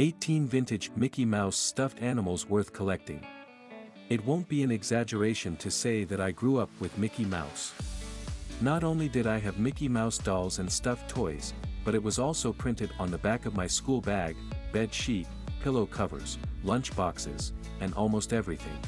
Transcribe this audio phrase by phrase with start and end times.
[0.00, 3.22] 18 Vintage Mickey Mouse Stuffed Animals Worth Collecting.
[4.08, 7.74] It won't be an exaggeration to say that I grew up with Mickey Mouse.
[8.62, 11.52] Not only did I have Mickey Mouse dolls and stuffed toys,
[11.84, 14.36] but it was also printed on the back of my school bag,
[14.72, 15.26] bed sheet,
[15.62, 18.78] pillow covers, lunch boxes, and almost everything.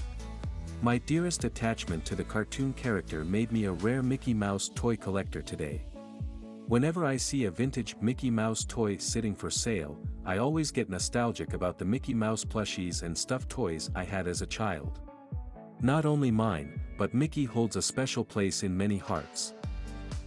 [0.81, 5.43] My dearest attachment to the cartoon character made me a rare Mickey Mouse toy collector
[5.43, 5.83] today.
[6.69, 11.53] Whenever I see a vintage Mickey Mouse toy sitting for sale, I always get nostalgic
[11.53, 15.01] about the Mickey Mouse plushies and stuffed toys I had as a child.
[15.83, 19.55] Not only mine, but Mickey holds a special place in many hearts.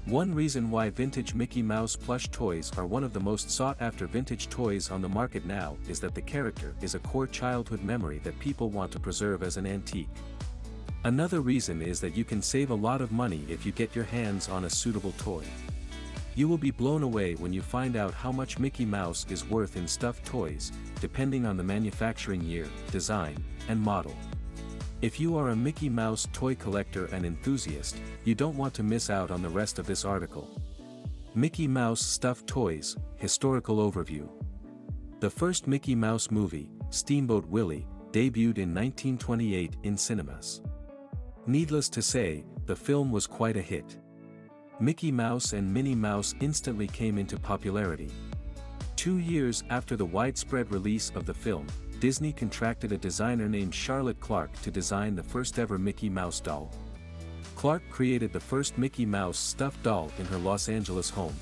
[0.05, 4.49] One reason why vintage Mickey Mouse plush toys are one of the most sought-after vintage
[4.49, 8.37] toys on the market now is that the character is a core childhood memory that
[8.39, 10.09] people want to preserve as an antique.
[11.05, 14.05] Another reason is that you can save a lot of money if you get your
[14.05, 15.43] hands on a suitable toy.
[16.35, 19.77] You will be blown away when you find out how much Mickey Mouse is worth
[19.77, 24.15] in stuffed toys, depending on the manufacturing year, design, and model.
[25.01, 29.09] If you are a Mickey Mouse toy collector and enthusiast, you don't want to miss
[29.09, 30.49] out on the rest of this article.
[31.35, 34.29] Mickey Mouse Stuffed Toys, Historical Overview
[35.21, 40.61] The first Mickey Mouse movie, Steamboat Willie, debuted in 1928 in cinemas.
[41.47, 43.97] Needless to say, the film was quite a hit.
[44.81, 48.11] Mickey Mouse and Minnie Mouse instantly came into popularity.
[48.97, 51.65] Two years after the widespread release of the film,
[52.01, 56.71] Disney contracted a designer named Charlotte Clark to design the first ever Mickey Mouse doll.
[57.55, 61.35] Clark created the first Mickey Mouse stuffed doll in her Los Angeles home.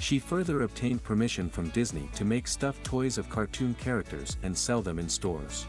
[0.00, 4.80] She further obtained permission from Disney to make stuffed toys of cartoon characters and sell
[4.80, 5.66] them in stores.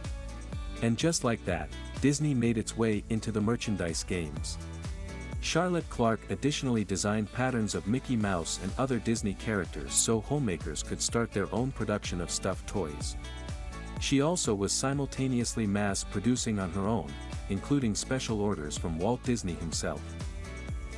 [0.82, 1.68] And just like that,
[2.00, 4.58] Disney made its way into the merchandise games.
[5.42, 11.02] Charlotte Clark additionally designed patterns of Mickey Mouse and other Disney characters so homemakers could
[11.02, 13.16] start their own production of stuffed toys.
[14.02, 17.12] She also was simultaneously mass-producing on her own,
[17.50, 20.02] including special orders from Walt Disney himself.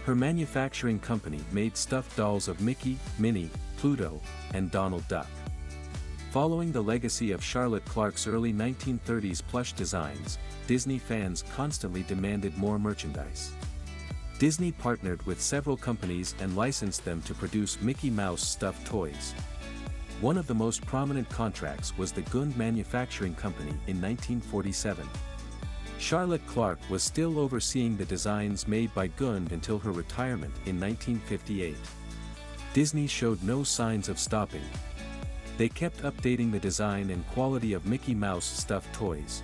[0.05, 4.19] Her manufacturing company made stuffed dolls of Mickey, Minnie, Pluto,
[4.53, 5.27] and Donald Duck.
[6.31, 12.79] Following the legacy of Charlotte Clark's early 1930s plush designs, Disney fans constantly demanded more
[12.79, 13.51] merchandise.
[14.41, 19.35] Disney partnered with several companies and licensed them to produce Mickey Mouse stuffed toys.
[20.19, 25.07] One of the most prominent contracts was the Gund Manufacturing Company in 1947.
[25.99, 31.77] Charlotte Clark was still overseeing the designs made by Gund until her retirement in 1958.
[32.73, 34.65] Disney showed no signs of stopping.
[35.59, 39.43] They kept updating the design and quality of Mickey Mouse stuffed toys.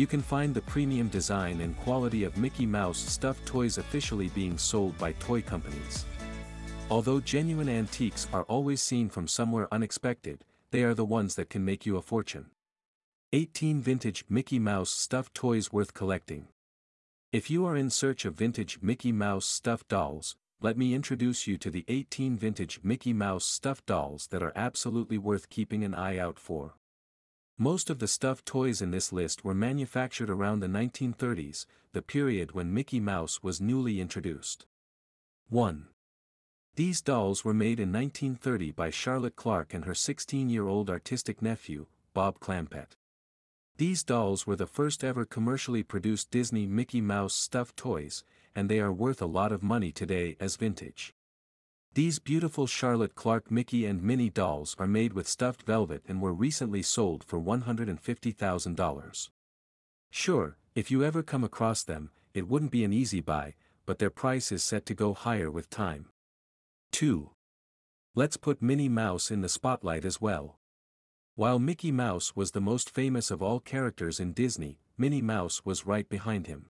[0.00, 4.56] You can find the premium design and quality of Mickey Mouse stuffed toys officially being
[4.56, 6.06] sold by toy companies.
[6.88, 11.66] Although genuine antiques are always seen from somewhere unexpected, they are the ones that can
[11.66, 12.46] make you a fortune.
[13.34, 16.48] 18 Vintage Mickey Mouse Stuffed Toys Worth Collecting
[17.30, 21.58] If you are in search of vintage Mickey Mouse stuffed dolls, let me introduce you
[21.58, 26.16] to the 18 vintage Mickey Mouse stuffed dolls that are absolutely worth keeping an eye
[26.16, 26.76] out for.
[27.62, 32.52] Most of the stuffed toys in this list were manufactured around the 1930s, the period
[32.52, 34.64] when Mickey Mouse was newly introduced.
[35.50, 35.88] 1.
[36.76, 41.84] These dolls were made in 1930 by Charlotte Clark and her 16-year-old artistic nephew,
[42.14, 42.96] Bob Clampett.
[43.76, 48.80] These dolls were the first ever commercially produced Disney Mickey Mouse stuffed toys, and they
[48.80, 51.12] are worth a lot of money today as vintage.
[51.94, 56.32] These beautiful Charlotte Clark Mickey and Minnie dolls are made with stuffed velvet and were
[56.32, 59.28] recently sold for $150,000.
[60.12, 63.54] Sure, if you ever come across them, it wouldn't be an easy buy,
[63.86, 66.06] but their price is set to go higher with time.
[66.92, 67.30] 2.
[68.14, 70.60] Let's put Minnie Mouse in the spotlight as well.
[71.34, 75.86] While Mickey Mouse was the most famous of all characters in Disney, Minnie Mouse was
[75.86, 76.66] right behind him.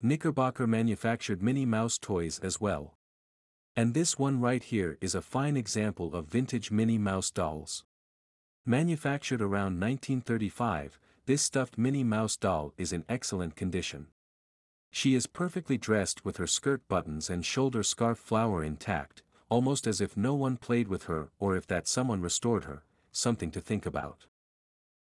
[0.00, 2.96] Knickerbocker manufactured Minnie Mouse toys as well.
[3.74, 7.84] And this one right here is a fine example of vintage Minnie Mouse dolls.
[8.66, 14.08] Manufactured around 1935, this stuffed Minnie Mouse doll is in excellent condition.
[14.90, 20.02] She is perfectly dressed with her skirt buttons and shoulder scarf flower intact, almost as
[20.02, 23.86] if no one played with her or if that someone restored her, something to think
[23.86, 24.26] about.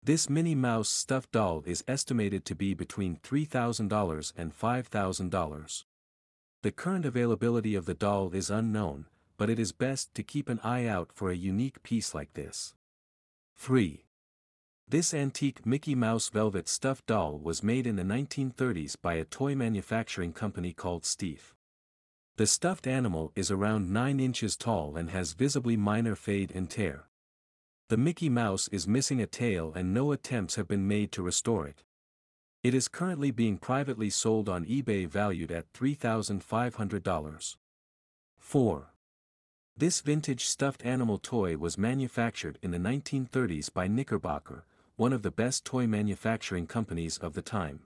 [0.03, 5.85] This Minnie Mouse stuffed doll is estimated to be between $3,000 and $5,000.
[6.67, 10.59] The current availability of the doll is unknown, but it is best to keep an
[10.65, 12.75] eye out for a unique piece like this.
[13.57, 14.05] 3.
[14.89, 19.55] This antique Mickey Mouse velvet stuffed doll was made in the 1930s by a toy
[19.55, 21.55] manufacturing company called Steiff.
[22.37, 27.05] The stuffed animal is around 9 inches tall and has visibly minor fade and tear.
[27.91, 31.69] The Mickey Mouse is missing a tail and no attempts have been made to restore
[31.69, 31.85] it.
[32.67, 37.57] It is currently being privately sold on eBay valued at $3,500.
[38.39, 38.93] 4.
[39.77, 44.65] This vintage stuffed animal toy was manufactured in the 1930s by Knickerbocker,
[44.97, 47.83] one of the best toy manufacturing companies of the time.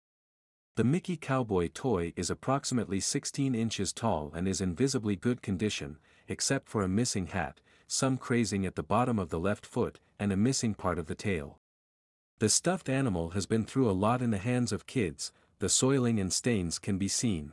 [0.74, 5.96] The Mickey Cowboy toy is approximately 16 inches tall and is in visibly good condition,
[6.28, 10.34] except for a missing hat, some crazing at the bottom of the left foot, and
[10.34, 11.60] a missing part of the tail.
[12.38, 16.20] The stuffed animal has been through a lot in the hands of kids, the soiling
[16.20, 17.52] and stains can be seen.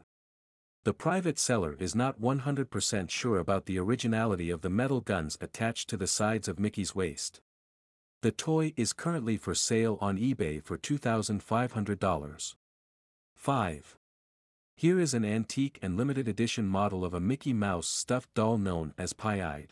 [0.83, 5.87] The private seller is not 100% sure about the originality of the metal guns attached
[5.89, 7.39] to the sides of Mickey's waist.
[8.23, 12.55] The toy is currently for sale on eBay for $2,500.
[13.35, 13.97] 5.
[14.75, 18.93] Here is an antique and limited edition model of a Mickey Mouse stuffed doll known
[18.97, 19.71] as Pie-Eyed.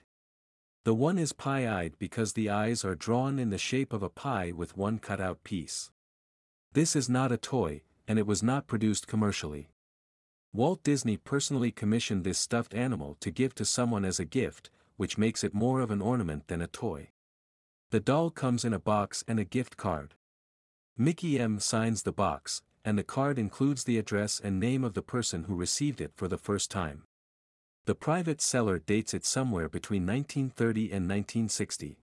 [0.83, 4.51] The one is pie-eyed because the eyes are drawn in the shape of a pie
[4.51, 5.91] with one cut-out piece.
[6.73, 9.69] This is not a toy, and it was not produced commercially.
[10.53, 15.19] Walt Disney personally commissioned this stuffed animal to give to someone as a gift, which
[15.19, 17.09] makes it more of an ornament than a toy.
[17.91, 20.15] The doll comes in a box and a gift card.
[20.97, 25.03] Mickey M signs the box, and the card includes the address and name of the
[25.03, 27.03] person who received it for the first time.
[27.85, 31.97] The private seller dates it somewhere between 1930 and 1960.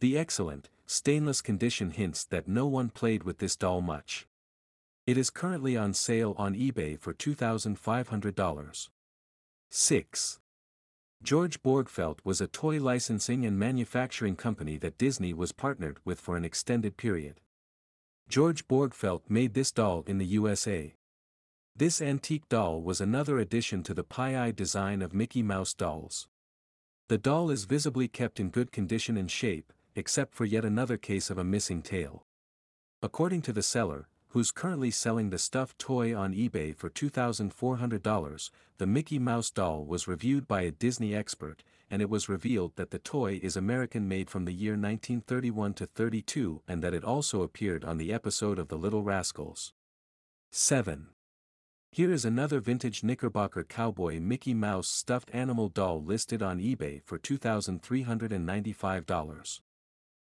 [0.00, 4.26] The excellent, stainless condition hints that no one played with this doll much.
[5.06, 8.88] It is currently on sale on eBay for $2,500.
[9.70, 10.40] 6.
[11.22, 16.36] George Borgfeldt was a toy licensing and manufacturing company that Disney was partnered with for
[16.36, 17.40] an extended period.
[18.28, 20.94] George Borgfeldt made this doll in the USA.
[21.78, 26.26] This antique doll was another addition to the pie-eye design of Mickey Mouse dolls.
[27.06, 31.30] The doll is visibly kept in good condition and shape, except for yet another case
[31.30, 32.26] of a missing tail.
[33.00, 38.86] According to the seller, who's currently selling the stuffed toy on eBay for $2,400, the
[38.88, 42.98] Mickey Mouse doll was reviewed by a Disney expert, and it was revealed that the
[42.98, 47.84] toy is American made from the year 1931 to 32 and that it also appeared
[47.84, 49.72] on the episode of The Little Rascals.
[50.50, 51.10] 7.
[51.90, 57.18] Here is another vintage Knickerbocker cowboy Mickey Mouse stuffed animal doll listed on eBay for
[57.18, 59.60] $2,395.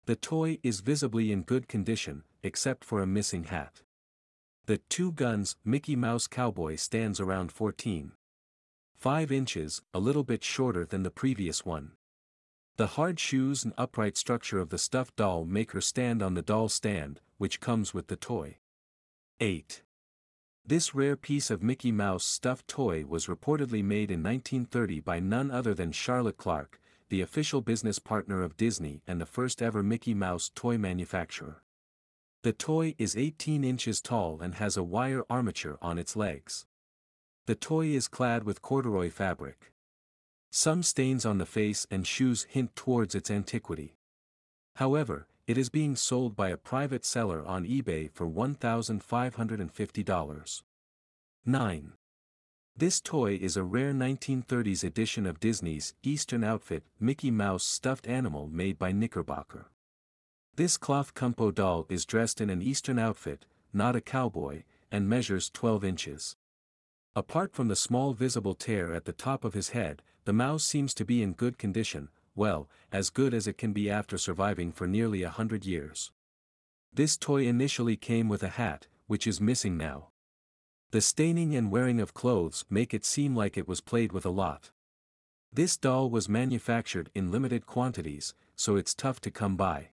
[0.07, 3.83] The toy is visibly in good condition, except for a missing hat.
[4.67, 8.13] The two guns Mickey Mouse Cowboy stands around 14.
[8.97, 11.93] 5 inches, a little bit shorter than the previous one.
[12.77, 16.43] The hard shoes and upright structure of the stuffed doll make her stand on the
[16.43, 18.59] doll stand, which comes with the toy.
[19.41, 19.83] 8.
[20.71, 25.51] This rare piece of Mickey Mouse stuffed toy was reportedly made in 1930 by none
[25.51, 30.15] other than Charlotte Clark, the official business partner of Disney and the first ever Mickey
[30.15, 31.65] Mouse toy manufacturer.
[32.45, 36.67] The toy is 18 inches tall and has a wire armature on its legs.
[37.47, 39.73] The toy is clad with corduroy fabric.
[40.53, 43.97] Some stains on the face and shoes hint towards its antiquity.
[44.77, 50.63] However, it is being sold by a private seller on eBay for $1,550.
[51.45, 51.93] 9.
[52.77, 58.47] This toy is a rare 1930s edition of Disney's Eastern Outfit Mickey Mouse stuffed animal
[58.47, 59.67] made by Knickerbocker.
[60.55, 65.51] This cloth Kumpo doll is dressed in an Eastern outfit, not a cowboy, and measures
[65.51, 66.37] 12 inches.
[67.17, 70.95] Apart from the small visible tear at the top of his head, the mouse seems
[70.95, 74.87] to be in good condition, well, as good as it can be after surviving for
[74.87, 76.13] nearly a hundred years.
[76.93, 80.09] This toy initially came with a hat, which is missing now.
[80.91, 84.31] The staining and wearing of clothes make it seem like it was played with a
[84.31, 84.71] lot.
[85.53, 89.91] This doll was manufactured in limited quantities, so it's tough to come by.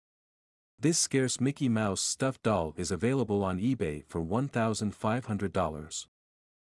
[0.79, 6.05] This scarce Mickey Mouse stuffed doll is available on eBay for $1,500.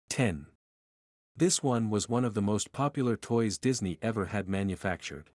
[0.10, 0.46] 10.
[1.36, 5.32] This one was one of the most popular toys Disney ever had manufactured.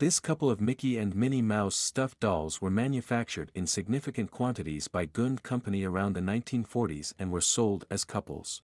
[0.00, 5.04] This couple of Mickey and Minnie Mouse stuffed dolls were manufactured in significant quantities by
[5.04, 8.62] Gund Company around the 1940s and were sold as couples.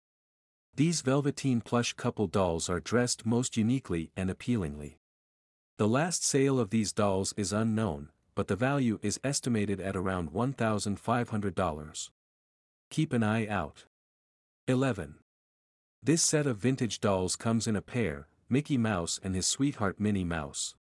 [0.75, 4.97] These velveteen plush couple dolls are dressed most uniquely and appealingly.
[5.77, 10.33] The last sale of these dolls is unknown, but the value is estimated at around
[10.33, 12.09] $1,500.
[12.89, 13.85] Keep an eye out.
[14.67, 15.15] 11.
[16.03, 20.25] This set of vintage dolls comes in a pair, Mickey Mouse and his sweetheart Minnie
[20.25, 20.75] Mouse.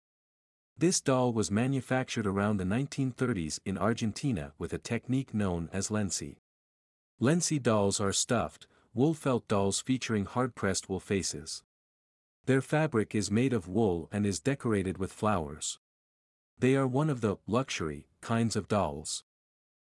[0.80, 6.36] This doll was manufactured around the 1930s in Argentina with a technique known as Lenci.
[7.20, 11.62] Lenci dolls are stuffed, wool felt dolls featuring hard-pressed wool faces.
[12.46, 15.78] Their fabric is made of wool and is decorated with flowers.
[16.58, 19.22] They are one of the luxury kinds of dolls.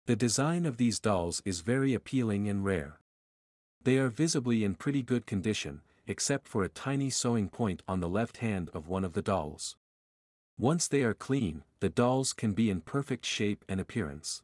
[0.04, 3.00] The design of these dolls is very appealing and rare.
[3.82, 8.08] They are visibly in pretty good condition, except for a tiny sewing point on the
[8.10, 9.76] left hand of one of the dolls.
[10.58, 14.42] Once they are clean, the dolls can be in perfect shape and appearance.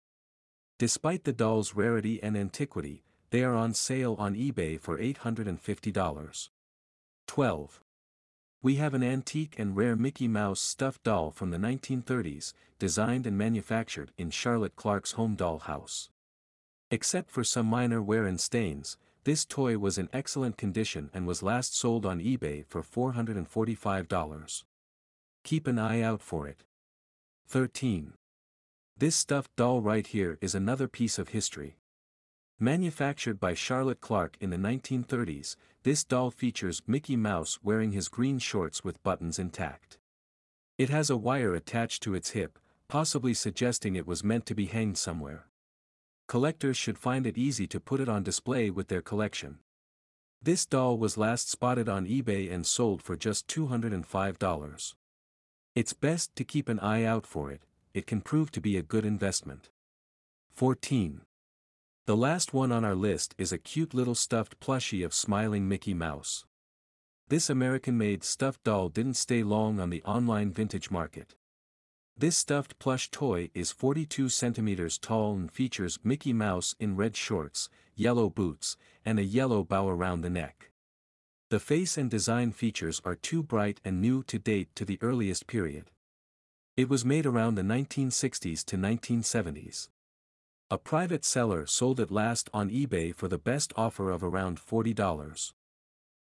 [0.76, 6.48] Despite the doll's rarity and antiquity, they are on sale on eBay for $850.
[7.28, 7.80] 12.
[8.60, 13.38] We have an antique and rare Mickey Mouse stuffed doll from the 1930s, designed and
[13.38, 16.10] manufactured in Charlotte Clark's home doll house.
[16.90, 21.40] Except for some minor wear and stains, this toy was in excellent condition and was
[21.40, 24.64] last sold on eBay for $445.
[25.42, 26.64] Keep an eye out for it.
[27.48, 28.12] 13.
[28.96, 31.78] This stuffed doll right here is another piece of history.
[32.58, 38.38] Manufactured by Charlotte Clark in the 1930s, this doll features Mickey Mouse wearing his green
[38.38, 39.98] shorts with buttons intact.
[40.76, 44.66] It has a wire attached to its hip, possibly suggesting it was meant to be
[44.66, 45.46] hanged somewhere.
[46.28, 49.58] Collectors should find it easy to put it on display with their collection.
[50.42, 54.94] This doll was last spotted on eBay and sold for just $205.
[55.76, 57.62] It's best to keep an eye out for it,
[57.94, 59.70] it can prove to be a good investment.
[60.50, 61.20] 14.
[62.06, 65.94] The last one on our list is a cute little stuffed plushie of smiling Mickey
[65.94, 66.44] Mouse.
[67.28, 71.36] This American-made stuffed doll didn't stay long on the online vintage market.
[72.16, 77.68] This stuffed plush toy is 42 centimeters tall and features Mickey Mouse in red shorts,
[77.94, 80.59] yellow boots, and a yellow bow around the neck.
[81.50, 85.48] The face and design features are too bright and new to date to the earliest
[85.48, 85.90] period.
[86.76, 89.88] It was made around the 1960s to 1970s.
[90.70, 95.52] A private seller sold it last on eBay for the best offer of around $40.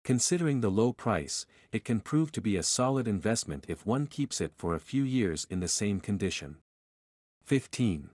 [0.02, 4.40] Considering the low price, it can prove to be a solid investment if one keeps
[4.40, 6.56] it for a few years in the same condition.
[7.44, 8.10] 15.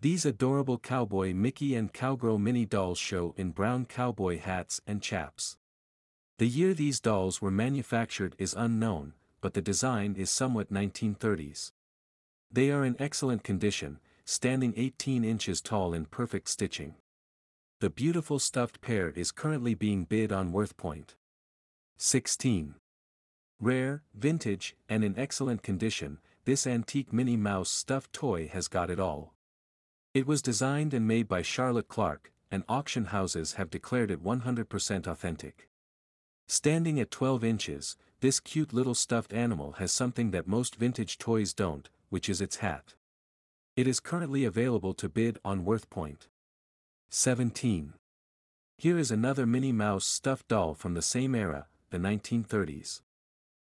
[0.00, 5.57] These adorable cowboy Mickey and cowgirl Minnie dolls show in brown cowboy hats and chaps.
[6.38, 11.72] The year these dolls were manufactured is unknown, but the design is somewhat 1930s.
[12.48, 16.94] They are in excellent condition, standing 18 inches tall in perfect stitching.
[17.80, 21.16] The beautiful stuffed pair is currently being bid on WorthPoint.
[21.96, 22.76] 16.
[23.60, 29.00] Rare, vintage, and in excellent condition, this antique Minnie Mouse stuffed toy has got it
[29.00, 29.34] all.
[30.14, 35.06] It was designed and made by Charlotte Clark, and auction houses have declared it 100%
[35.08, 35.68] authentic.
[36.50, 41.52] Standing at 12 inches, this cute little stuffed animal has something that most vintage toys
[41.52, 42.94] don't, which is its hat.
[43.76, 46.28] It is currently available to bid on WorthPoint.
[47.10, 47.92] 17.
[48.78, 53.02] Here is another Minnie Mouse stuffed doll from the same era, the 1930s.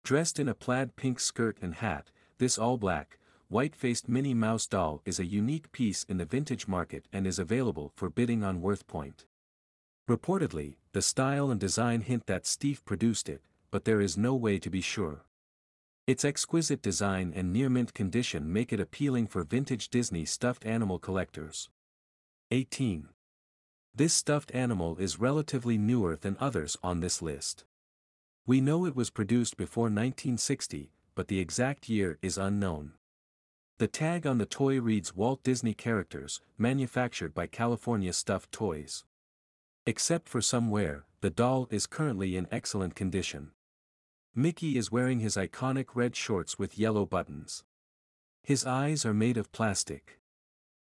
[0.03, 5.19] Dressed in a plaid pink skirt and hat, this all-black, white-faced Minnie Mouse doll is
[5.19, 9.25] a unique piece in the vintage market and is available for bidding on WorthPoint.
[10.07, 13.41] Reportedly, the style and design hint that Steiff produced it,
[13.71, 15.23] but there is no way to be sure.
[16.07, 21.69] Its exquisite design and near-mint condition make it appealing for vintage Disney stuffed animal collectors.
[22.49, 23.09] 18.
[23.93, 27.65] This stuffed animal is relatively newer than others on this list.
[28.47, 32.93] We know it was produced before 1960, but the exact year is unknown.
[33.77, 39.05] The tag on the toy reads Walt Disney Characters, manufactured by California Stuffed Toys.
[39.85, 43.51] Except for some wear, the doll is currently in excellent condition.
[44.35, 47.63] Mickey is wearing his iconic red shorts with yellow buttons.
[48.43, 50.19] His eyes are made of plastic.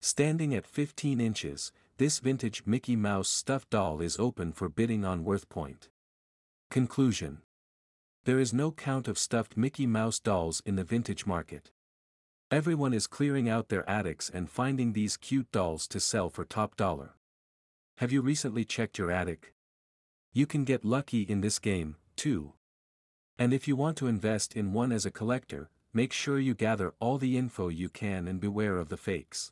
[0.02, 5.24] Standing at 15 inches, this vintage Mickey Mouse stuffed doll is open for bidding on
[5.24, 5.90] WorthPoint.
[6.70, 7.42] Conclusion
[8.26, 11.72] There is no count of stuffed Mickey Mouse dolls in the vintage market.
[12.50, 16.76] Everyone is clearing out their attics and finding these cute dolls to sell for top
[16.76, 17.16] dollar.
[18.02, 19.54] Have you recently checked your attic?
[20.34, 22.54] You can get lucky in this game, too.
[23.38, 26.96] And if you want to invest in one as a collector, make sure you gather
[27.00, 29.52] all the info you can and beware of the fakes.